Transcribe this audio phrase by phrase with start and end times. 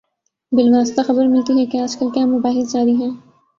[0.51, 3.11] بالواسطہ خبر ملتی ہے کہ آج کل کیا مباحث جاری ہیں۔